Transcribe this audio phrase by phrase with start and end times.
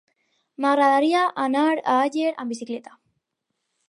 [0.63, 2.97] M'agradaria anar a Àger amb bicicleta.